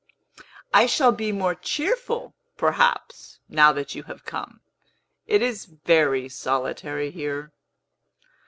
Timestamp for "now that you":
3.47-4.01